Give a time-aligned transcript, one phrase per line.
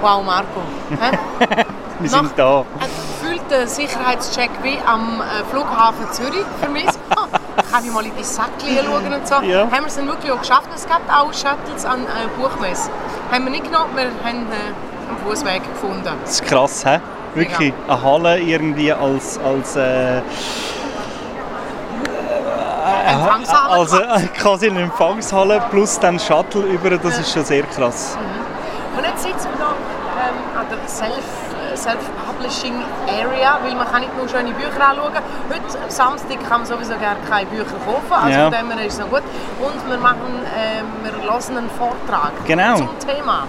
[0.00, 0.62] Wow, Marco.
[2.00, 2.64] Wir sind da.
[3.20, 6.86] Gefühlt der Sicherheitscheck wie am äh, Flughafen Zürich für mich.
[7.70, 9.34] Kann ich mal in die Säckchen schauen und so.
[9.42, 9.62] Ja.
[9.62, 10.68] Haben wir es dann wirklich auch geschafft.
[10.74, 12.90] Es gab auch Shuttles an äh, Buchmesse.
[13.30, 16.08] Haben wir nicht genommen, wir haben äh, einen Fußweg gefunden.
[16.22, 17.00] Das ist krass, hä?
[17.34, 17.74] Wirklich.
[17.86, 19.38] Eine Halle irgendwie als...
[19.38, 20.22] als äh,
[23.06, 23.70] Empfangshalle.
[23.70, 28.16] also äh, quasi eine Empfangshalle plus dann Shuttle über, das ist schon sehr krass.
[28.96, 29.74] Und jetzt sitzen wir an
[30.70, 31.26] der Self,
[31.72, 32.74] äh, Self-Publishing
[33.08, 35.12] Area, weil man kann nicht nur schöne Bücher anschauen.
[35.48, 38.50] Heute am Samstag kann man sowieso gerne keine Bücher kaufen, also Ja.
[38.50, 39.22] von dem her ist es noch gut.
[39.60, 42.76] Und wir machen, ähm, wir hören einen Vortrag Genau.
[42.76, 43.44] zum Thema.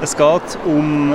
[0.00, 1.14] Es geht um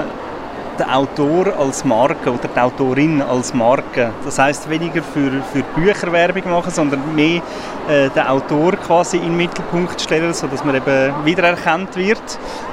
[0.80, 4.12] den Autor als Marke oder die Autorin als Marke.
[4.24, 7.42] Das heißt weniger für, für Bücher Werbung machen, sondern mehr
[7.88, 12.22] äh, den Autor quasi in den Mittelpunkt stellen, sodass man eben wiedererkannt wird.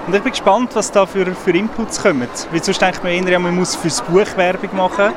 [0.06, 2.28] Und ich bin gespannt, was da für, für Inputs kommen.
[2.50, 5.12] Weil sonst denkt man eher, man muss fürs Buch Werbung machen.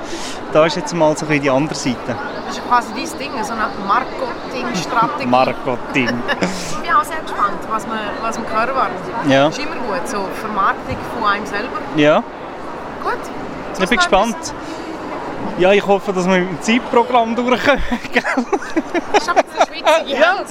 [0.52, 2.16] Da ist jetzt mal so ein bisschen die andere Seite.
[2.47, 5.25] Das ist quasi dein Ding, so eine Marketingstrategie.
[5.28, 6.09] Marketing.
[6.41, 9.31] Ich bin auch sehr gespannt, was wir, was wir hören werden.
[9.31, 9.47] Ja.
[9.50, 11.78] ist immer gut, so Vermarktung von einem selber.
[11.95, 12.23] ja,
[13.03, 13.81] Gut.
[13.81, 14.53] ich bin gespannt.
[15.58, 17.83] Ja, ich hoffe, dass wir mit dem Zeitprogramm durchkommen.
[19.14, 19.41] Das ist aber.
[20.06, 20.44] Ja,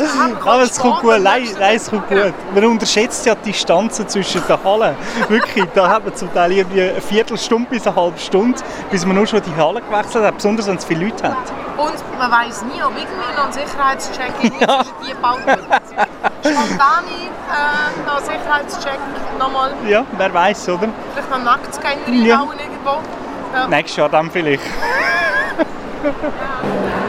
[0.45, 1.21] aber es kommt gut.
[1.21, 2.35] Nein, nein, es kommt gut.
[2.55, 4.97] Man unterschätzt ja die Distanzen zwischen den Hallen.
[5.29, 8.59] Wirklich, da hat man zum Teil irgendwie eine Viertelstunde bis eine halbe Stunde,
[8.91, 11.37] bis man nur schon die Halle gewechselt hat, besonders wenn es viele Leute hat.
[11.79, 14.79] Und man weiß nie, ob irgendwie noch ein Sicherheitscheck irgendwie Ja.
[14.83, 15.59] zwischen die gebaut wird.
[16.41, 18.98] Spontane äh, noch Sicherheitscheck
[19.39, 20.89] nochmal, Ja, wer weiß, oder?
[21.12, 22.43] vielleicht noch einen Nacktscanner Ja.
[22.43, 22.99] irgendwo.
[23.55, 23.69] Ja.
[23.69, 24.62] Nächstes Jahr dann vielleicht.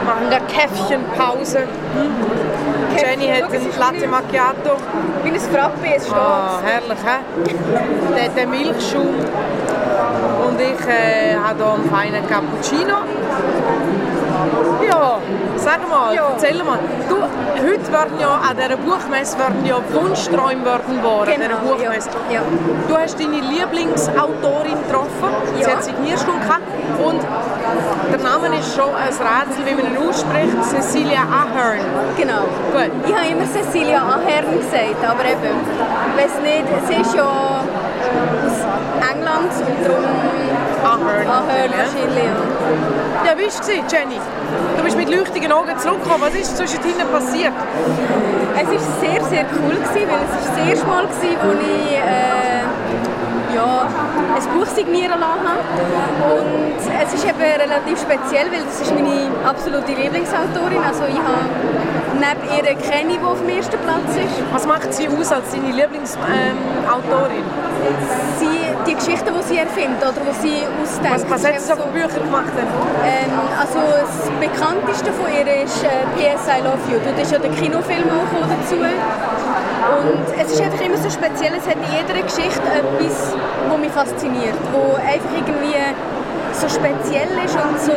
[0.06, 1.66] Machen der Käffchenpause.
[2.96, 4.76] Jenny hat einen Latte Macchiato.
[5.22, 6.16] Wie ein Frappe, es steht.
[6.16, 7.18] Ah, herrlich, hä?
[8.16, 9.14] Der, der Milchschaum.
[10.46, 12.94] Und ich äh, habe hier einen feinen Cappuccino.
[14.86, 15.18] Ja,
[15.56, 16.28] sag mal, Ja.
[16.34, 16.78] erzähl mal.
[17.08, 22.10] Du, heute werden ja an dieser Buchmesse werden ja Wunschträume werden wahr, an Genau, Buchmesse.
[22.30, 22.36] ja.
[22.36, 22.42] Ja.
[22.88, 26.62] Du hast deine Lieblingsautorin getroffen, sie hat Signierstunde gehabt
[27.04, 27.20] und
[28.10, 31.78] der Name ist schon ein Rätsel, wie man ihn ausspricht, Cecilia Ahern.
[32.16, 32.42] Genau.
[32.72, 32.90] Gut.
[33.06, 35.54] Ich habe immer Cecilia Ahern gesagt, aber eben,
[36.16, 38.58] weiß nicht, sie ist ja aus
[39.12, 40.04] England und darum
[40.82, 41.26] Ahern.
[41.28, 42.59] Ahern wahrscheinlich, ja.
[43.26, 44.20] Ja, wie war es, Jenny?
[44.76, 46.22] Du bist mit leuchtigen Augen zurückgekommen.
[46.22, 47.52] Was ist zwischendrin passiert?
[48.54, 51.96] Es war sehr, sehr cool, gewesen, weil es war das erste Mal, gewesen, wo ich
[51.96, 53.88] äh, ja,
[54.36, 56.34] ein Buch signieren lassen habe.
[56.34, 60.82] Und es ist eben relativ speziell, weil das ist meine absolute Lieblingsautorin.
[60.86, 61.48] Also ich habe
[62.14, 64.42] neben ihr keine, die auf dem ersten Platz ist.
[64.52, 67.44] Was macht sie aus als deine Lieblingsautorin?
[68.38, 71.30] Sie, die Geschichten, die sie erfindet oder die sie ausdenkt.
[71.30, 72.52] was, hat sie so für Bücher gemacht?
[72.56, 76.46] Ähm, also das bekannteste von ihr ist äh, P.S.
[76.48, 76.98] I Love You.
[77.04, 78.76] Dort ist ja der Kinofilm auch dazu.
[78.80, 83.34] Und es ist einfach immer so speziell, es hat in jeder Geschichte etwas,
[83.68, 85.74] was mich fasziniert, wo einfach irgendwie
[86.52, 87.96] so speziell ist und so...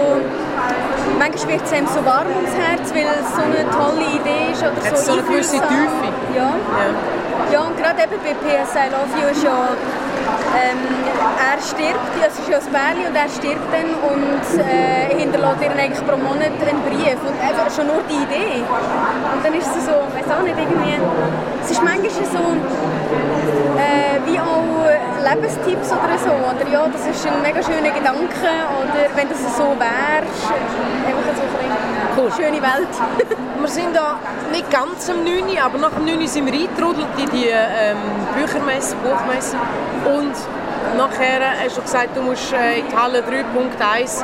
[1.19, 4.61] Manchmal wird es einem so warm ums Herz, weil es so eine tolle Idee ist
[4.61, 5.57] oder Hat so so eine gewisse.
[5.57, 6.07] Tiefe.
[6.35, 6.41] Ja.
[6.41, 7.13] Ja.
[7.51, 9.69] Ja, und gerade eben bei PS I Love You ist ja,
[10.57, 10.81] ähm,
[11.37, 15.61] er stirbt, ja, es ist ja ein Bärli und er stirbt dann und äh, hinterlässt
[15.61, 18.61] ihr eigentlich pro Monat einen Brief und einfach schon nur die Idee.
[18.61, 20.97] Und dann ist es so, weiß auch nicht, irgendwie,
[21.63, 22.45] es ist manchmal so,
[23.77, 24.82] äh, wie auch
[25.23, 29.63] Lebenstipps oder so, oder ja, das ist ein mega schöner Gedanke oder wenn das so
[29.79, 30.23] wäre,
[31.07, 31.35] einfach
[32.15, 32.93] so eine schöne Welt.
[33.59, 34.17] Wir sind da
[34.51, 37.47] nicht ganz am 9, Uhr, aber nach dem 9 Uhr sind wir eingetrudelt in die
[37.47, 37.97] ähm,
[38.35, 39.55] Büchermesse, Buchmesse.
[40.03, 40.33] Und
[40.97, 44.21] nachher hast du gesagt, du musst äh, in die Halle 3.1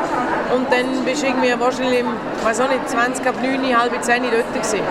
[0.54, 2.08] und dann bist du irgendwie wahrscheinlich, im,
[2.44, 4.82] weiß auch nicht, 20 ab 9, Uhr, halb 10 Uhr dort gewesen.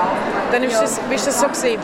[0.50, 0.80] Dann ist Ja.
[0.80, 1.80] das, bist du das so gesehen.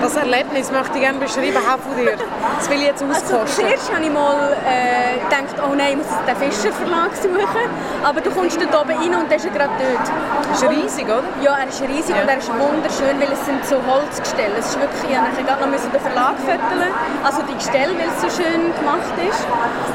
[0.00, 2.16] Das Erlebnis möchte ich gerne beschreiben, auch von dir.
[2.58, 3.64] Das will ich jetzt Also auskosten.
[3.66, 7.66] zuerst habe ich mal äh, gedacht, oh nein, ich muss den Fischer Verlag suchen.
[8.02, 10.06] Aber du kommst dort oben rein und der ist ja gerade dort.
[10.56, 11.22] Ist riesig, oder?
[11.42, 12.22] Ja, er ist riesig Ja.
[12.22, 14.56] und er ist wunderschön, weil es sind so Holzgestelle.
[14.58, 16.90] Es ist wirklich, ich nachher gerade noch den Verlag föteln,
[17.22, 19.44] also die Gestelle, weil es so schön gemacht ist.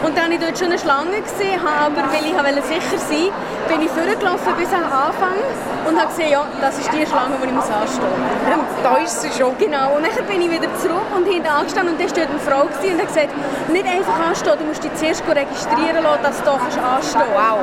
[0.06, 3.33] Und dann habe ich dort schon eine Schlange gesehen, aber, weil ich wollte sicher sein
[3.68, 5.41] bin ich vorgelaufen bis am Anfang
[5.89, 8.83] und habe gesehen, ja, das ist die Schlange, die ich anstehen muss.
[8.83, 9.57] Da ist sie schon.
[9.57, 12.39] Genau, und dann bin ich wieder zurück und hinten angestanden und da war dort eine
[12.39, 13.31] Frau und hat gesagt,
[13.71, 17.59] nicht einfach anstehen, du musst dich zuerst registrieren lassen, dass du hier anstehen Wow.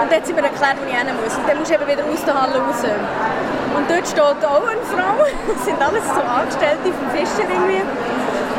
[0.00, 1.36] Und dann hat sie mir erklärt, wo ich hin muss.
[1.36, 2.82] Und dann musst du eben wieder aus der Halle raus.
[2.82, 5.16] Und dort steht auch eine Frau,
[5.48, 7.82] das sind alles so Angestellte vom Fischer irgendwie.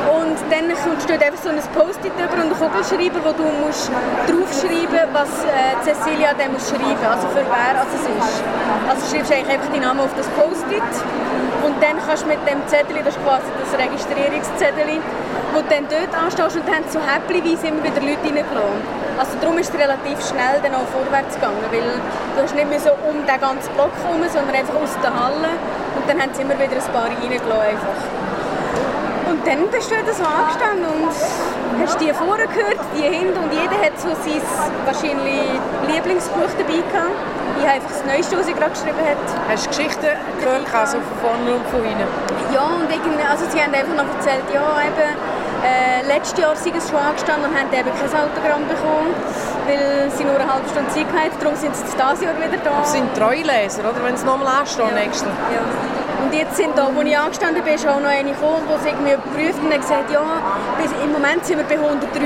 [0.03, 3.91] Und dann du einfach so ein Post-it über und einen Kugelschreiber, wo du musst
[4.27, 8.43] draufschreiben was äh, Cecilia dann muss schreiben also für wer also es ist.
[8.89, 10.91] Also schreibst du eigentlich einfach deinen Namen auf das Post-it
[11.63, 14.99] und dann kannst du mit dem Zettel, das ist quasi das Registrierungszettel,
[15.53, 19.03] wo du dann dort anstehst und dann so häppchenweise immer wieder Leute reingelassen.
[19.15, 22.01] Also darum ist es relativ schnell dann auch vorwärts gegangen, weil
[22.35, 25.53] du hast nicht mehr so um den ganzen Block herum, sondern einfach aus der Halle
[25.95, 28.32] und dann haben sie immer wieder ein paar reingelassen einfach.
[29.29, 31.11] Und dann bist du wieder so angestanden und
[31.81, 34.41] hast die vorne gehört, die hinten und jeder hat so sein
[34.85, 35.47] wahrscheinlich
[35.87, 37.17] Lieblingsbuch dabei gehabt.
[37.57, 39.23] Ich habe einfach das Neueste, was sie gerade geschrieben hat.
[39.47, 42.07] Hast du Geschichten gehört, also von vorne und von hinten?
[42.51, 45.15] Ja, und irgendwie, also sie haben einfach noch erzählt, ja eben,
[45.63, 49.15] äh, letztes Jahr sind sie schon angestanden und haben eben kein Autogramm bekommen,
[49.65, 51.39] weil sie nur eine halbe Stunde Zeit hatten.
[51.39, 52.83] Darum sind sie dieses Jahr wieder da.
[52.83, 54.03] Das sind Treuleser, oder?
[54.03, 54.99] Wenn sie nochmal anstehen ja.
[54.99, 55.63] nächstes ja.
[56.23, 59.59] Und jetzt sind da, wo ich angestanden bin, auch noch eine gekommen, die irgendwie überprüft
[59.59, 60.23] und hat gesagt, ja,
[61.03, 62.23] im Moment sind wir bei 153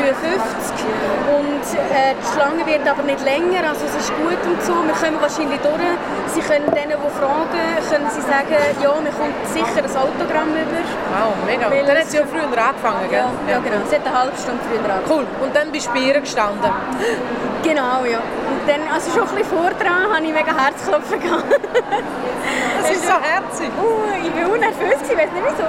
[1.33, 4.93] und äh, die Schlange wird aber nicht länger, also es ist gut und so, wir
[4.93, 5.97] kommen wahrscheinlich durch.
[6.29, 8.53] Sie können denen, die fragen, können sie sagen,
[8.85, 10.85] ja, wir kommt sicher ein Autogramm über.
[11.17, 11.65] Wow, mega.
[11.71, 13.25] Weil dann hat sie ja früher angefangen, gell?
[13.25, 13.81] Ja, ja, genau.
[13.89, 15.09] Sie hat eine halbe Stunde früher angefangen.
[15.09, 15.25] Cool.
[15.41, 16.69] Und dann bist du bei ihr gestanden?
[17.63, 18.19] Genau, ja.
[18.19, 21.19] Und dann, also schon ein bisschen vor dran, habe ich mega Herzklopfen
[22.81, 23.69] das ist so herzig.
[23.77, 25.67] Uh, ich war unnervös, ich weiß nicht wieso,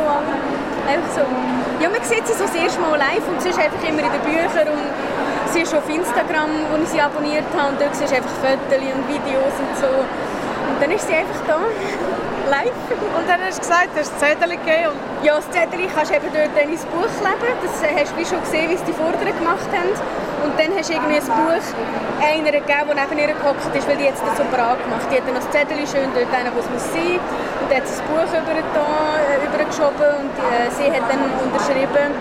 [0.89, 1.25] einfach so.
[1.83, 4.13] Ja, man sieht sie so das erste Mal live und sie ist einfach immer in
[4.13, 4.87] den Büchern und
[5.53, 8.79] sie ist auf Instagram, wo ich sie abonniert habe und dort siehst du einfach Fotos
[8.79, 9.89] und Videos und so.
[9.89, 11.59] Und dann ist sie einfach da
[12.49, 12.73] live.
[13.17, 14.97] Und dann hast du gesagt, du hast das Zettel gegeben?
[15.23, 17.53] Ja, das Zettel kannst du eben dort in ins Buch kleben.
[17.63, 19.93] Das hast du schon gesehen, wie es die Vorderen gemacht haben.
[20.45, 21.67] Und dann hast du irgendwie ein Buch
[22.23, 25.07] einer gegeben, der neben ihr gehockt ist, weil die jetzt das so brav gemacht.
[25.11, 27.19] Die hat dann das Zettel schön dort hin, wo es muss sein.
[27.19, 28.87] Und dann hat sie das Buch über da,
[29.19, 32.15] äh, übergeschoben und äh, sie hat dann unterschrieben.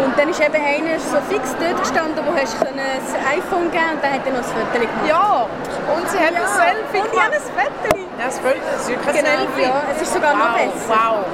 [0.00, 3.98] Und dann ist eben einer so fix dort gestanden, wo hast du das iPhone geben
[3.98, 5.04] und dann hat er noch ein Foto gemacht.
[5.04, 5.46] Ja,
[5.92, 6.40] und sie hat ja.
[6.40, 7.10] ein Selfie gemacht.
[7.10, 8.09] Und ich habe ein Foto.
[8.20, 9.30] Ja, das ist wirklich genau.
[9.58, 10.88] Ja, es ist sogar wow, noch besser.
[10.88, 11.24] Wow,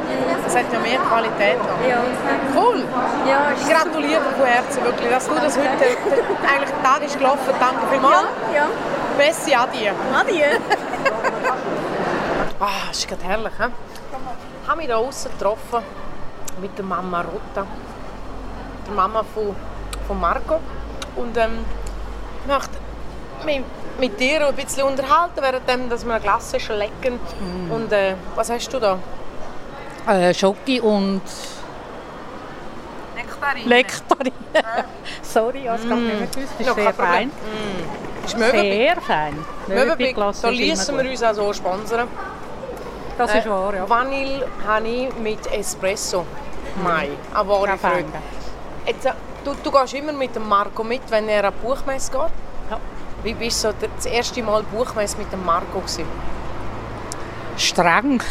[0.45, 1.59] das hat ja mehr Qualität.
[1.89, 1.99] Ja.
[2.55, 2.85] Cool.
[3.29, 7.19] Ja, ich gratuliere dir von Herzen wirklich, dass du das heute, eigentlich der Tag ist
[7.19, 7.55] gelaufen.
[7.59, 8.29] Danke vielmals.
[8.53, 8.67] Ja, ja.
[9.19, 9.95] Messi, adieu.
[10.15, 10.45] Adieu.
[12.61, 13.53] ah, das ist gerade herrlich.
[13.59, 13.65] He?
[14.63, 15.83] Ich habe mich hier draußen getroffen
[16.61, 17.67] mit der Mama Rotta
[18.87, 19.55] der Mama von,
[20.07, 20.61] von Marco.
[21.17, 21.65] Und ähm,
[22.47, 22.53] ich
[23.45, 23.61] mich
[23.99, 27.19] mit dir ein bisschen unterhalten, während dass wir eine Glasse schlecken.
[27.41, 27.71] Mm.
[27.71, 28.99] Und äh, was hast du da?
[30.07, 31.23] Äh, Schoki und
[33.17, 33.69] Nektarine.
[33.69, 34.33] Nektarine.
[35.23, 35.89] Sorry, ich habe es mm.
[35.89, 36.53] nicht mehr gewusst.
[36.59, 37.29] Das ist sehr fein.
[37.29, 38.25] Mm.
[38.25, 39.45] Ist sehr fein.
[39.67, 42.09] Möwenpick, da ließen wir uns auch so sponsern.
[43.19, 43.89] Das ist äh, wahr, ja.
[43.89, 46.27] Vanille habe ich mit Espresso.
[46.83, 47.37] Mai, mm.
[47.37, 48.07] eine wahre Freude.
[48.87, 49.13] Jetzt, äh,
[49.45, 52.46] du, du gehst immer mit dem Marco mit, wenn er an Buchmesse geht?
[53.27, 56.05] Wie bist du so das erste Mal Buchmesse mit dem Marco gewesen?
[57.57, 58.23] Streng.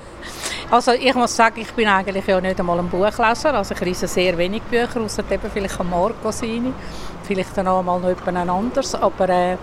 [0.70, 3.54] also ich muss sagen, ich bin eigentlich ja nicht einmal ein Buchleser.
[3.54, 6.74] Also ich lese sehr wenig Bücher, außer eben vielleicht an Marco seine.
[7.22, 8.94] Vielleicht dann auch mal noch jemand anderes.
[8.96, 9.56] Aber äh,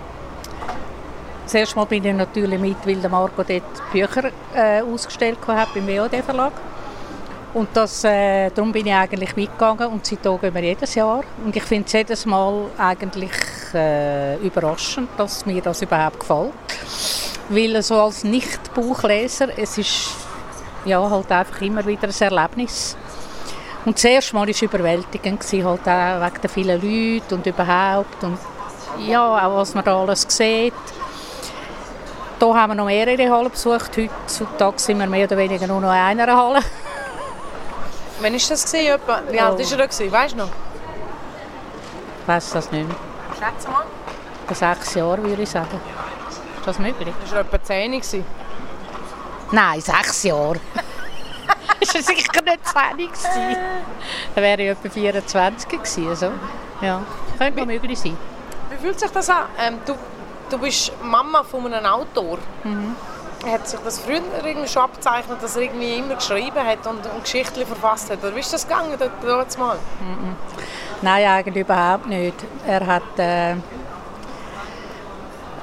[1.44, 5.76] das erste Mal bin ich natürlich mit, weil der Marco dort Bücher äh, ausgestellt hat
[5.76, 6.54] beim WOD-Verlag.
[7.54, 11.24] Und das, äh, darum bin ich eigentlich mitgegangen und seitdem gehen wir jedes Jahr.
[11.46, 13.30] Und ich finde es jedes Mal eigentlich
[13.74, 16.54] äh, überraschend, dass mir das überhaupt gefällt.
[17.50, 20.12] Weil so als Nicht-Buchleser, es ist
[20.86, 22.96] ja, halt einfach immer wieder ein Erlebnis.
[23.86, 28.24] Und das erste Mal war es überwältigend, halt auch wegen der vielen Leute und überhaupt.
[28.24, 28.38] Und
[29.08, 30.74] ja, auch was man da alles sieht.
[32.40, 33.98] Hier haben wir noch mehrere Hallen besucht.
[33.98, 36.60] Heutzutage sind wir mehr oder weniger nur noch in einer Halle.
[38.22, 38.72] Wann war das?
[38.72, 39.88] Gewesen, Wie alt war er?
[39.88, 40.12] Gewesen?
[40.12, 40.50] Weißt du noch?
[42.22, 42.96] Ich weiß das nicht mehr.
[43.40, 43.86] Schätze mal.
[44.48, 45.80] Vor sechs Jahre würde ich sagen.
[46.30, 47.14] Ist das möglich?
[47.22, 47.92] Das war etwa zehn.
[47.92, 48.26] Gewesen.
[49.52, 50.60] Nein, sechs Jahre.
[51.80, 52.98] das war sicher nicht zehn.
[52.98, 53.58] Gewesen.
[54.36, 56.10] Dann wäre ich etwa 24 gewesen.
[56.10, 56.32] Also,
[56.82, 57.02] ja,
[57.38, 58.18] könnte möglich sein.
[58.70, 59.46] Wie fühlt sich das an?
[59.60, 59.96] Ähm, du,
[60.50, 62.38] du bist Mama von einem Autor.
[62.64, 62.96] Mhm
[63.46, 67.24] hat sich das früher irgendwie schon abgezeichnet, dass er irgendwie immer geschrieben hat und, und
[67.24, 68.24] Geschichten verfasst hat?
[68.24, 69.78] Oder wie ist das gegangen dort, dort mal?
[71.02, 72.36] Nein, eigentlich überhaupt nicht.
[72.68, 73.56] Er hat äh,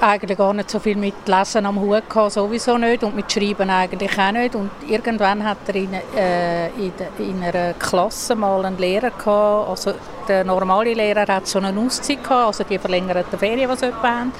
[0.00, 3.70] eigentlich gar nicht so viel mit Lesen am Hut gehabt, sowieso nicht und mit Schreiben
[3.70, 4.54] eigentlich auch nicht.
[4.54, 9.94] Und irgendwann hat er in, äh, in, in einer Klasse mal einen Lehrer gehabt, also
[10.28, 14.32] der normale Lehrer hat so eine Auszeit gehabt, also die verlängerten Ferien, die sie haben.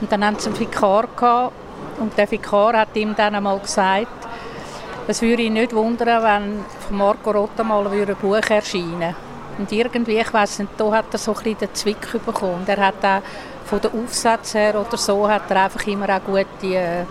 [0.00, 1.52] Und dann haben sie einen Vikar gehabt
[2.00, 4.08] und der Vikar hat ihm dann einmal gesagt,
[5.06, 9.14] Es würde mich nicht wundern, wenn von Marco Rotta mal ein Buch erscheinen
[9.58, 12.64] Und irgendwie, ich weiß nicht, da hat er so ein bisschen den Zwick bekommen.
[12.66, 13.20] Er hat auch
[13.66, 17.04] von den Aufsätzen her oder so, hat er einfach immer auch gute, äh,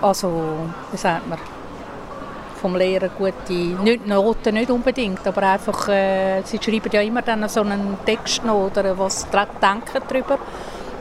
[0.00, 1.38] also, wie sagt man,
[2.60, 7.46] vom Lehrer gute, nicht Noten nicht unbedingt, aber einfach, äh, sie schreiben ja immer dann
[7.50, 10.38] so einen Text noch oder was denken darüber.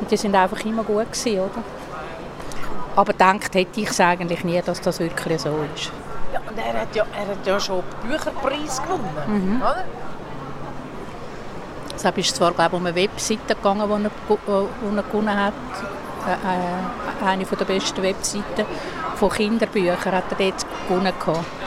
[0.01, 1.63] Und die sind einfach immer gut gewesen, oder?
[2.95, 5.91] Aber gedacht hätte ich es eigentlich nie, dass das wirklich so ist.
[6.31, 9.61] Ja, und er hat ja, er hat ja schon den Bücherpreis gewonnen, mhm.
[9.61, 9.83] oder?
[11.95, 15.53] Es ist zwar glaube ich, um eine Webseite gegangen, die er, die er gewonnen hat.
[16.25, 18.65] Äh, äh, eine der besten Webseiten
[19.15, 21.13] von Kinderbüchern hat er dort gewonnen.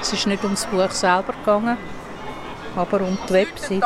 [0.00, 1.76] Es ist nicht ums Buch selber gegangen,
[2.75, 3.83] aber um die Webseite.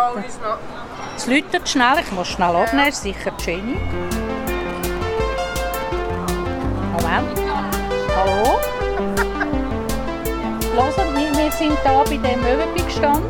[1.17, 3.77] Es läutet schnell, ich muss schnell abnehmen, sicher Jenny.
[11.61, 13.23] Sind hier bei dem Möwenpick-Stand.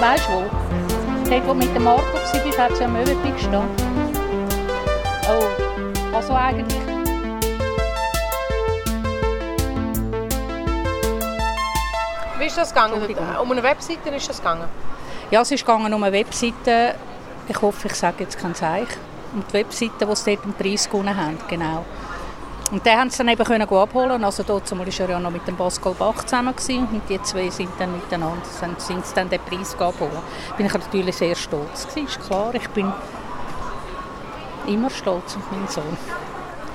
[0.00, 1.30] Weißt du wo?
[1.30, 3.82] Dort, wo mit dem Marco warst, hat es ja einen Möwenpick-Stand.
[5.28, 5.46] Oh,
[6.12, 6.80] also eigentlich...
[12.40, 13.00] Wie ist das gegangen?
[13.40, 14.64] Um eine Webseite ist das gegangen?
[15.30, 16.96] Ja, es ist gegangen um eine Webseite.
[17.46, 18.98] Ich hoffe, ich sage jetzt kein Zeichen.
[19.32, 21.84] Um die Webseite, die sie dort den Preis gewonnen haben, genau.
[22.72, 24.24] Und den haben sie dann eben können abholen.
[24.24, 26.88] Also dort war er ja noch mit dem Pascal Bach zusammen gewesen.
[26.90, 30.22] und die zwei sind dann miteinander, sind, sind sie dann den Preis abholen.
[30.56, 32.54] Bin ich natürlich sehr stolz gewesen, ist klar.
[32.54, 32.90] Ich bin
[34.66, 35.98] immer stolz auf meinen Sohn.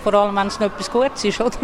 [0.04, 1.58] Vor allem, wenn es noch etwas Gutes ist, oder?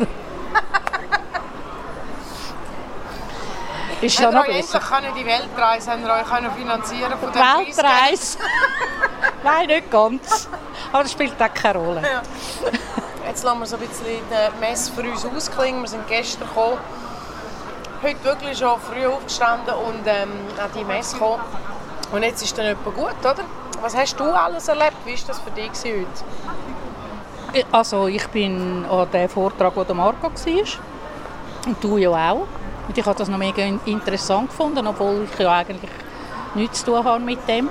[4.02, 4.82] ist schon noch besser.
[4.98, 8.40] Endlich die Weltreise haben wir euch können finanzieren von Weltreise?
[9.44, 10.50] Nein, nicht ganz.
[10.92, 12.02] Aber das spielt auch keine Rolle.
[12.02, 12.24] Ja.
[13.34, 15.82] Jetzt lassen wir so ein bisschen die Messe für uns ausklingen.
[15.82, 16.78] Wir sind gestern gekommen.
[18.04, 20.30] Heute wirklich schon früh aufgestanden und ähm,
[20.64, 21.42] an die Messe gekommen.
[22.12, 23.44] Und jetzt ist dann etwas gut, oder?
[23.82, 24.98] Was hast du alles erlebt?
[25.04, 27.66] Wie war das für dich heute?
[27.72, 30.64] Also ich bin an dem Vortrag, wo der Marco war.
[31.66, 32.46] Und du ja auch.
[32.88, 35.90] Und ich habe das noch mega interessant gefunden, obwohl ich ja eigentlich
[36.54, 37.68] nichts zu tun habe mit dem.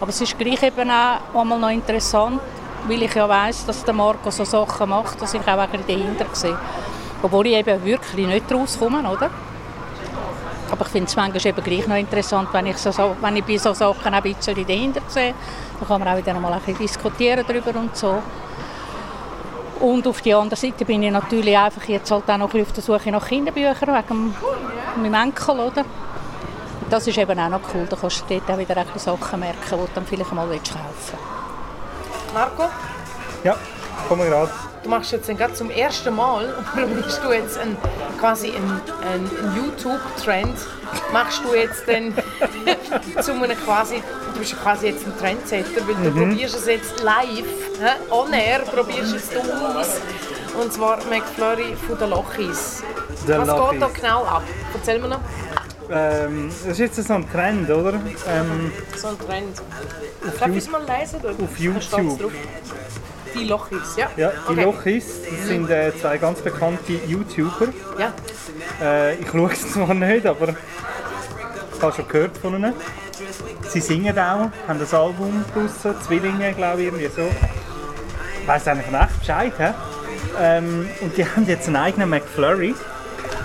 [0.00, 2.40] Aber es ist gleich eben auch einmal noch interessant,
[2.86, 5.86] weil ich ja weiss, dass der Marco so Sachen macht, dass ich auch ein bisschen
[5.86, 6.58] dahinter sehe.
[7.22, 9.30] Obwohl ich eben wirklich nicht rauskomme, oder?
[10.70, 13.56] Aber ich finde es manchmal eben gleich noch interessant, wenn ich, so, wenn ich bei
[13.56, 15.34] solchen Sachen ein bisschen dahinter sehe.
[15.78, 18.22] Dann kann man auch wieder mal ein bisschen diskutieren darüber und so.
[19.80, 22.82] Und auf der anderen Seite bin ich natürlich einfach jetzt halt auch noch auf der
[22.82, 24.34] Suche nach Kinderbüchern wegen
[24.96, 25.84] meinem Enkel, oder?
[26.88, 29.76] Das ist eben auch noch cool, da kannst du dort auch wieder Sachen merken, die
[29.76, 31.43] du dann vielleicht mal kaufen willst.
[32.34, 32.64] Marco?
[33.44, 33.56] Ja,
[34.08, 34.50] komme gerade.
[34.82, 37.76] Du machst jetzt gerade zum ersten Mal, probierst du jetzt ein,
[38.18, 40.58] quasi einen, einen YouTube-Trend,
[41.12, 42.12] machst du jetzt dann
[43.22, 44.02] zu einem quasi,
[44.34, 46.30] du bist quasi jetzt ein Trendsetter, weil du mhm.
[46.30, 47.46] probierst es jetzt live,
[48.10, 50.00] on air, probierst es aus.
[50.60, 52.82] Und zwar McFlurry von den Lochis.
[53.26, 53.70] Was Lochis.
[53.70, 54.42] geht da genau ab?
[54.74, 55.20] Erzähl mir noch.
[55.90, 57.94] Ähm, das ist jetzt so ein Trend, oder?
[57.94, 59.62] Ähm, so ein Trend.
[60.40, 61.20] Darf ich mal lesen?
[61.20, 61.30] Oder?
[61.30, 62.32] Auf YouTube.
[63.34, 64.08] Die Lochis, ja?
[64.16, 64.62] Ja, die okay.
[64.62, 67.66] Lochis, das sind äh, zwei ganz bekannte YouTuber.
[67.98, 68.12] Ja.
[68.80, 72.74] Äh, ich schaue es zwar nicht, aber ich habe schon gehört von ihnen.
[73.68, 77.28] Sie singen auch, haben das Album draussen, Zwillinge, glaube ich, irgendwie so.
[78.40, 79.52] Ich weiss eigentlich nicht Bescheid.
[79.58, 79.72] He?
[80.40, 82.74] Ähm, und die haben jetzt einen eigenen McFlurry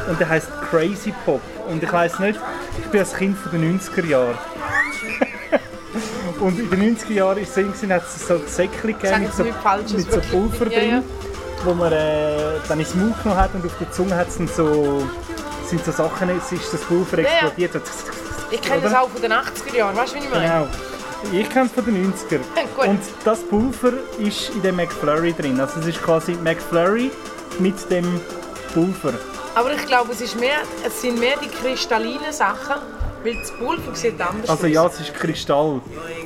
[0.07, 1.41] und der heißt Crazy Pop.
[1.69, 2.39] Und ich weiss nicht,
[2.79, 4.37] ich bin als Kind von den 90er Jahren.
[6.39, 10.11] und in den 90er Jahren ist es hat es so Säckchen gegeben mit so, mit
[10.11, 11.03] so Pulver drin, ja, ja.
[11.63, 15.07] wo man äh, dann ins Mund genommen hat und auf der Zunge hat es so,
[15.67, 17.75] sind so Sachen, es ist das Pulver explodiert.
[17.75, 17.81] Ja,
[18.51, 20.47] ich kenne das auch von den 80er Jahren, weißt du, wie ich meine?
[20.47, 20.67] Genau.
[21.31, 22.87] Ich kenne es von den 90er.
[22.87, 25.59] und das Pulver ist in dem McFlurry drin.
[25.59, 27.11] Also es ist quasi McFlurry
[27.59, 28.19] mit dem
[28.73, 29.13] Pulver.
[29.59, 32.75] Aber ich glaube, es, ist mehr, es sind mehr die kristallinen Sachen,
[33.25, 35.81] weil das Pulver sieht anders Also ja, es ist Kristall,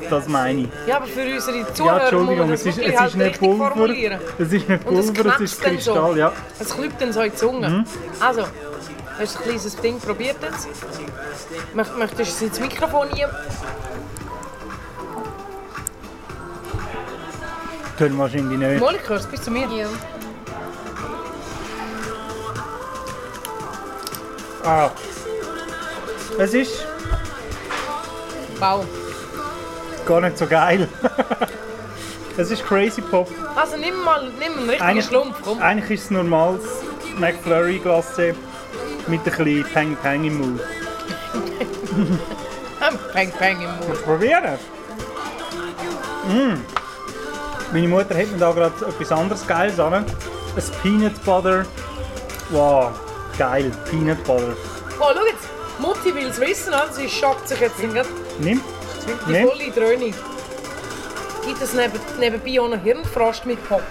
[0.08, 0.68] das meine ich.
[0.86, 3.90] Ja, aber für unsere Zuhörer ja, Entschuldigung, es ist, es halt ist nicht Pulver,
[4.38, 6.16] es ist nicht Pulver, es, ist Kristall, so.
[6.16, 6.32] ja.
[6.60, 7.70] Es klüpft dann so in die Zunge.
[7.70, 7.86] Mhm.
[8.20, 8.44] Also,
[9.18, 10.68] hast du ein kleines Ding probiert jetzt?
[11.74, 13.32] Möchtest du es ins Mikrofon nehmen?
[17.98, 18.80] Können wahrscheinlich nicht.
[18.80, 19.68] Mal, ich es bis zu mir.
[19.76, 19.88] Ja.
[24.64, 24.92] Ah.
[26.40, 26.86] Es ist.
[28.60, 28.86] Wow.
[30.06, 30.88] Gar nicht so geil.
[32.38, 33.30] es ist Crazy Pop.
[33.56, 35.38] Also nimm mal nimm einen richtigen eigentlich, Schlumpf.
[35.44, 35.62] Komm.
[35.62, 36.64] Eigentlich ist es normales
[37.18, 38.36] McFlurry Glace
[39.08, 40.62] mit ein bisschen Peng Peng im Mund.
[43.14, 44.04] Peng, peng im Mund.
[44.04, 44.58] Probieren!
[46.28, 46.62] Mm.
[47.72, 49.94] Meine Mutter hat mir da gerade etwas anderes Geiles an.
[49.94, 50.06] Ein
[50.82, 51.66] Peanut Butter.
[52.50, 52.92] Wow,
[53.38, 54.56] geil, Peanut Butter.
[55.00, 55.48] Oh, schau jetzt.
[55.80, 58.08] Mutti will es wissen, also sie schockt sich jetzt gerade
[58.40, 58.62] Nimm.
[59.28, 59.46] die Nee.
[59.48, 60.14] volle Dröhnung.
[61.46, 63.82] Gibt es neben, nebenbei auch noch Hirnfrost mit Pop?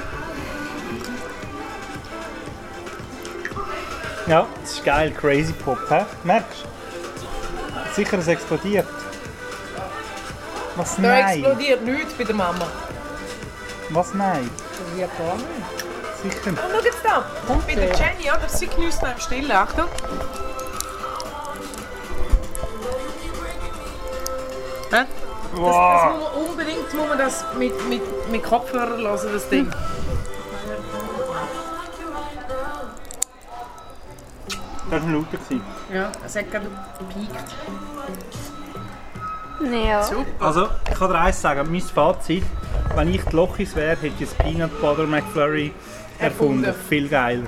[4.26, 5.78] Ja, das ist geil, Crazy Pop.
[5.90, 6.04] Hä?
[6.24, 7.94] Merkst du?
[7.94, 8.86] Sicher, es explodiert.
[10.76, 11.38] Was Da nein?
[11.40, 12.66] explodiert nichts bei der Mama.
[13.90, 14.48] Was nein?
[14.96, 15.81] Ja, gar nicht.
[16.22, 16.50] Sicher.
[16.50, 17.24] Und schau jetzt da.
[17.66, 18.48] Bei der Jenny, oder?
[18.48, 19.50] Sie genießt noch im Stillen.
[19.50, 19.88] Achtung.
[24.90, 25.04] Hä?
[25.54, 29.70] Das, das muss man unbedingt muss man das mit, mit, mit Kopfhörer hören, das Ding.
[34.90, 35.38] Das war ein lauter.
[35.92, 36.66] Ja, es hat gerade
[36.98, 37.54] gepiekt.
[39.70, 40.02] Ja.
[40.02, 40.26] Super.
[40.40, 42.44] Also, ich kann dir eins sagen, mein Fazit,
[42.94, 45.72] wenn ich die Lochis wäre, hätte ich das Peanut Butter McFlurry
[46.22, 46.64] erfunden.
[46.64, 46.88] Erfunden.
[46.88, 47.46] Viel geiler.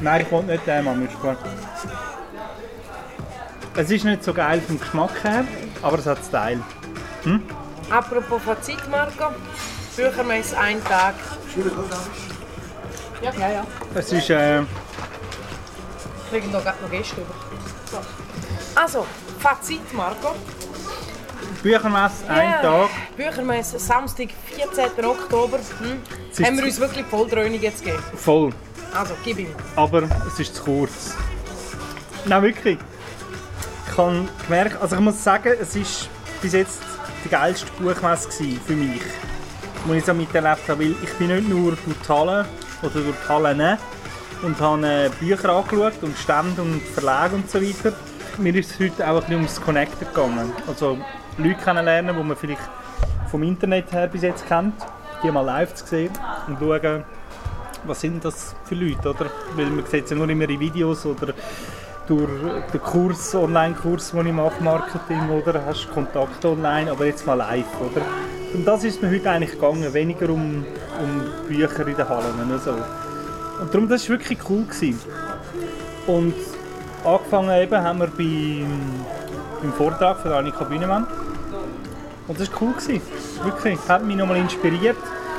[0.00, 1.36] Nein, ich wollte nicht den klar.
[3.74, 5.44] Es ist nicht so geil vom Geschmack her,
[5.80, 6.60] aber es hat Style.
[7.88, 9.26] Apropos Fazit, Marco.
[9.96, 11.14] Büchermesse, ein Tag.
[13.22, 13.66] Ja, ja, ja.
[13.94, 14.60] Es ist, äh,
[16.30, 17.34] Wir kriegen gerade noch Gäste über.
[17.90, 17.98] So.
[18.74, 19.06] Also,
[19.38, 20.34] Fazit, Marco.
[21.62, 22.60] Büchermesse, ein Ja.
[22.62, 22.88] Tag.
[23.16, 25.04] Büchermesse, Samstag, 14.
[25.04, 25.58] Oktober.
[25.78, 26.44] Hm.
[26.44, 28.02] Haben wir uns wirklich voll Dröhnung jetzt gegeben.
[28.16, 28.50] Voll.
[28.92, 29.48] Also, gib ihm.
[29.76, 31.14] aber es ist zu kurz.
[32.26, 32.78] Nein, wirklich.
[33.90, 36.08] Ich habe gemerkt, also ich muss sagen, es ist
[36.40, 36.80] bis jetzt
[37.24, 38.28] die geilste Buchmesse
[38.66, 39.00] für mich,
[39.86, 42.46] die ich so miterlebt habe, weil ich bin nicht nur durch die Hallen
[42.82, 43.78] oder durch die Hallen
[44.42, 47.92] und habe äh, Bücher angeschaut und Stände und Verlage und so weiter.
[48.38, 50.52] Mir ist es heute auch ein bisschen ums Connecten gegangen.
[50.66, 50.98] Also
[51.38, 52.60] Leute kennenlernen, die man vielleicht
[53.30, 54.74] vom Internet her bis jetzt kennt,
[55.22, 56.10] die mal live zu sehen
[56.46, 57.04] und schauen,
[57.84, 59.26] was sind das für Leute, oder?
[59.56, 61.32] Weil man sieht ja nur immer in Videos oder
[62.06, 62.30] durch
[62.72, 65.64] den Kurs, Online-Kurs, den ich mache, Marketing, oder?
[65.64, 68.04] Hast Kontakt online, aber jetzt mal live, oder?
[68.54, 70.64] Und das ist mir heute eigentlich gegangen, weniger um,
[71.00, 72.72] um Bücher in den Hallen, oder so.
[73.60, 74.64] Und darum, das war wirklich cool.
[74.64, 75.00] Gewesen.
[76.06, 76.34] Und
[77.04, 79.06] angefangen eben haben wir beim,
[79.62, 81.06] beim Vortrag von Annika Bühnemann.
[82.28, 82.72] Und das war cool.
[82.72, 83.00] Gewesen.
[83.44, 84.96] Wirklich, hat mich nochmal inspiriert.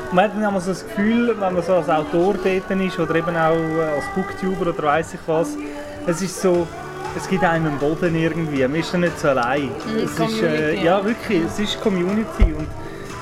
[0.09, 3.15] Und Man hat dann so das Gefühl, wenn man so als Autor dort ist oder
[3.15, 5.57] eben auch äh, als Booktuber oder weiss ich was,
[6.05, 6.67] es ist so,
[7.15, 9.69] es gibt einem einen Boden irgendwie, man ist dann nicht so allein.
[9.95, 12.67] es ist, äh, Community, ja wirklich, es ist Community und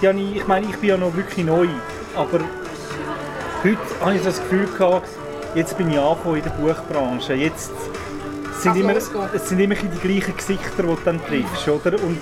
[0.06, 1.68] habe ich, meine, ich bin ja noch wirklich neu,
[2.16, 2.40] aber
[3.64, 5.08] heute habe ich so das Gefühl gehabt,
[5.54, 7.72] jetzt bin ich angekommen in der Buchbranche, jetzt
[8.62, 8.96] sind Kann immer,
[9.34, 11.94] es sind immer die gleichen Gesichter, die du dann triffst, oder?
[12.04, 12.20] Und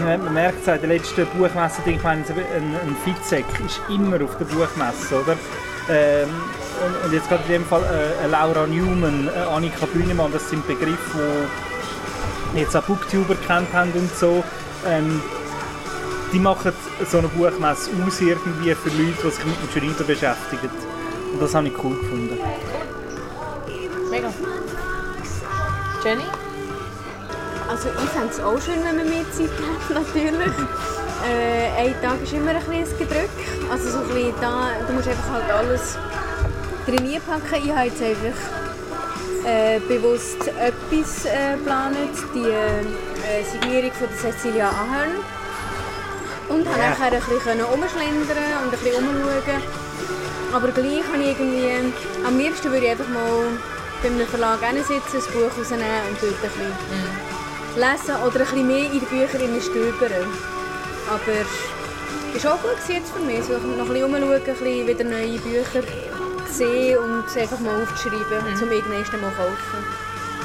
[0.00, 4.22] man, merkt es auch, in der letzten Buchmesse, ich meine, ein, ein Fitzek ist immer
[4.24, 5.36] auf der Buchmesse, oder?
[5.88, 6.28] Ähm,
[6.84, 10.66] und, und jetzt gerade in dem Fall äh, Laura Newman, eine Annika Bühnemann, das sind
[10.66, 11.46] Begriffe,
[12.54, 14.42] die jetzt auch Booktuber kennt haben und so.
[14.86, 15.20] Ähm,
[16.32, 16.72] die machen
[17.10, 20.70] so eine Buchmesse aus irgendwie für Leute, die sich mit dem Schreiben beschäftigen.
[21.32, 22.38] Und das habe ich cool gefunden.
[24.10, 24.32] Mega.
[26.04, 26.24] Jenny?
[27.68, 30.52] Also ich fände es auch schön, wenn man mehr Zeit hat, natürlich.
[31.28, 33.30] äh, ein Tag ist immer ein bisschen ein Gedrück.
[33.70, 35.96] Also so ein bisschen da, du musst einfach halt alles
[36.86, 37.64] drin packen.
[37.64, 38.40] Ich habe jetzt einfach
[39.46, 41.96] äh, bewusst etwas äh, geplant,
[42.34, 45.14] die äh, Signierung von der Cecilia Ahern.
[46.48, 46.90] Und habe Ja.
[46.90, 49.62] nachher ein bisschen umschlendern und ein bisschen umschauen.
[50.52, 51.94] Aber gleich habe ich irgendwie,
[52.26, 53.46] am liebsten würde ich einfach mal
[54.02, 58.66] bei einem Verlag sitzen, ein Buch rausnehmen und dort ein bisschen lesen oder ein bisschen
[58.66, 60.26] mehr in die Bücher stöbern.
[61.08, 61.36] Aber
[62.34, 65.04] es war auch gut jetzt für mich, so noch ein bisschen umschauen, ein bisschen wieder
[65.04, 65.82] neue Bücher
[66.50, 69.84] sehen und sie einfach mal aufzuschreiben, um irgendwann mal kaufen.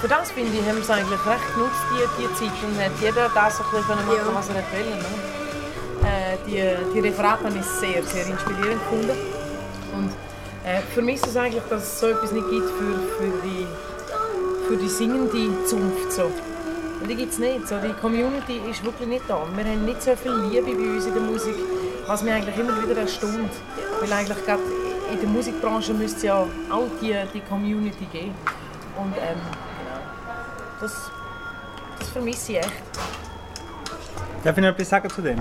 [0.02, 2.63] Für das finde ich, haben wir es eigentlich recht genutzt, die, die Zeit.
[2.63, 4.36] Und hat jeder das ein bisschen machen, Ja.
[4.36, 4.96] was er will.
[4.96, 5.06] Ne?
[6.06, 9.18] Äh, die, die Referate habe ich sehr, sehr inspirierend gefunden.
[10.65, 13.67] Äh, für mich ist es eigentlich, dass es so etwas nicht gibt für, für, die,
[14.67, 16.12] für die singende Zunft.
[16.12, 16.23] So.
[16.23, 17.67] Und die gibt es nicht.
[17.67, 19.45] So, die Community ist wirklich nicht da.
[19.56, 21.56] Wir haben nicht so viel Liebe bei uns in der Musik,
[22.08, 23.51] was mich eigentlich immer wieder erstaunt.
[23.99, 24.63] Weil eigentlich gerade
[25.12, 28.34] in der Musikbranche müsste es ja auch die, die Community geben.
[28.97, 29.38] Und ähm,
[30.82, 31.12] das,
[31.99, 32.71] das vermisse ich echt.
[34.43, 35.38] Darf ich noch etwas sagen zu dem?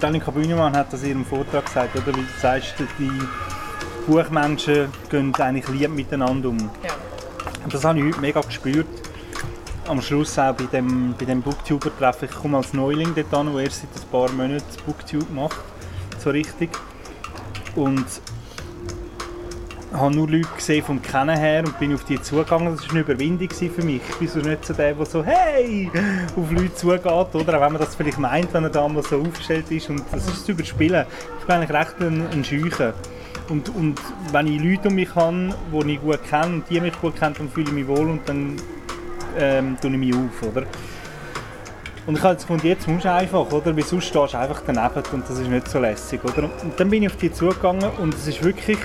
[0.00, 2.06] Danica Bühnemann hat das in ihrem Vortrag gesagt, oder?
[2.16, 3.12] Wie du sagst, die
[4.06, 6.58] Buchmenschen gehen eigentlich lieb miteinander um.
[6.58, 6.94] Ja.
[7.62, 8.86] Und das habe ich heute mega gespürt.
[9.86, 12.28] Am Schluss auch bei dem, bei dem Booktuber-Treffen.
[12.30, 15.58] Ich komme als Neuling dort an, der erst seit ein paar Monaten Booktube macht.
[16.18, 16.70] So richtig.
[17.76, 18.06] Und
[19.92, 22.74] habe nur Leute gesehen vom Kennen her und bin auf die zugegangen.
[22.76, 24.00] Das war eine Überwindung für mich.
[24.08, 25.90] Ich bin so nicht so der, der so «Hey!»
[26.36, 27.56] auf Leute zugeht, oder?
[27.56, 29.90] Auch wenn man das vielleicht meint, wenn er da mal so aufgestellt ist.
[29.90, 31.06] Und das ist zu überspielen.
[31.40, 32.92] Ich bin eigentlich recht ein, ein Scheuchen.
[33.48, 34.00] Und, und
[34.30, 37.34] wenn ich Leute um mich habe, die ich gut kenne und die mich gut kennen,
[37.36, 38.56] dann fühle ich mich wohl und dann
[39.36, 40.66] ähm, tue ich mich auf, oder?
[42.06, 43.76] Und ich habe jetzt gefunden, jetzt musst du einfach, oder?
[43.76, 46.44] Weil sonst stehst du einfach daneben und das ist nicht so lässig, oder?
[46.44, 48.78] Und dann bin ich auf die zugegangen und es ist wirklich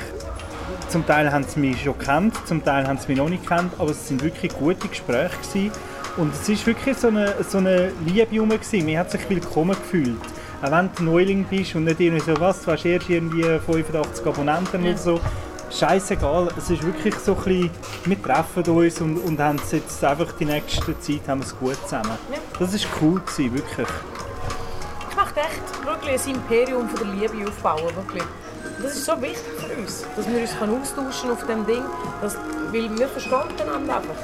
[0.96, 3.74] zum Teil haben sie mich schon kennt, zum Teil haben sie mich noch nicht kennt,
[3.78, 5.72] aber es sind wirklich gute Gespräche gewesen.
[6.16, 8.86] Und es ist wirklich so eine, so eine Liebe rum gewesen.
[8.86, 10.22] Man hat sich willkommen gefühlt.
[10.62, 14.26] Auch wenn du Neuling bist und nicht irgendwie so, was, du hast erst irgendwie 85
[14.26, 14.92] Abonnenten ja.
[14.92, 15.20] oder so.
[15.70, 17.70] Scheißegal, es ist wirklich so ein bisschen,
[18.06, 21.76] wir treffen uns und, und haben jetzt einfach die nächste Zeit haben wir es gut
[21.84, 22.18] zusammen.
[22.32, 22.38] Ja.
[22.58, 23.88] Das war cool gewesen, wirklich.
[25.10, 28.24] Ich möchte echt wirklich ein Imperium von der Liebe aufbauen, wirklich
[28.86, 31.84] das ist so wichtig für uns, dass wir uns austauschen auf dem Ding,
[32.22, 32.36] dass,
[32.72, 34.16] weil wir verstehen einander einfach.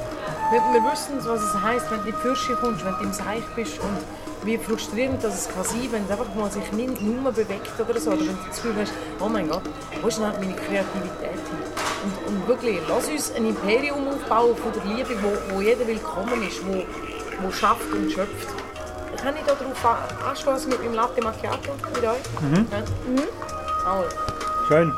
[0.52, 3.12] Wir, wir wissen, was es heisst, wenn du in die Fürsche kommst, wenn du im
[3.12, 3.96] Seich bist und
[4.44, 8.10] wie frustrierend das kann sein wenn es einfach mal sich nicht nur bewegt oder so,
[8.10, 9.62] oder wenn du das Gefühl hast, oh mein Gott,
[10.00, 11.62] wo ist denn halt meine Kreativität hin?
[12.04, 16.46] Und, und, wirklich, lass uns ein Imperium aufbauen von der Liebe, wo, wo jeder willkommen
[16.46, 16.84] ist, wo,
[17.40, 18.48] wo schafft und schöpft.
[19.16, 22.42] Kann ich darauf anstoßen mit meinem Latte Macchiato mit euch?
[22.42, 22.66] Mhm.
[22.70, 22.78] Ja.
[22.78, 24.31] Mhm.
[24.68, 24.94] Schön.